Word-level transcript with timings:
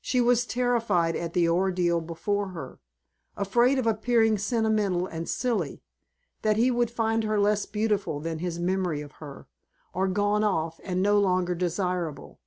She 0.00 0.20
was 0.20 0.44
terrified 0.44 1.14
at 1.14 1.34
the 1.34 1.48
ordeal 1.48 2.00
before 2.00 2.48
her, 2.48 2.80
afraid 3.36 3.78
of 3.78 3.86
appearing 3.86 4.36
sentimental 4.36 5.06
and 5.06 5.28
silly; 5.28 5.84
that 6.42 6.56
he 6.56 6.68
would 6.68 6.90
find 6.90 7.22
her 7.22 7.38
less 7.38 7.64
beautiful 7.64 8.18
than 8.18 8.40
his 8.40 8.58
memory 8.58 9.02
of 9.02 9.12
her, 9.22 9.46
or 9.94 10.08
gone 10.08 10.42
off 10.42 10.80
and 10.82 11.00
no 11.00 11.20
longer 11.20 11.54
desirable. 11.54 12.40